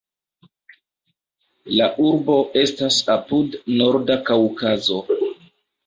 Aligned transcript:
La 1.75 1.91
urbo 2.07 2.39
estas 2.65 2.99
apud 3.19 3.61
Norda 3.79 4.21
Kaŭkazo. 4.33 5.03